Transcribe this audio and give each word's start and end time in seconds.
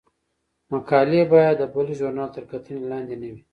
مقالې 0.71 1.21
باید 1.33 1.55
د 1.61 1.63
بل 1.73 1.87
ژورنال 1.99 2.29
تر 2.35 2.43
کتنې 2.51 2.81
لاندې 2.91 3.15
نه 3.21 3.27
وي. 3.33 3.41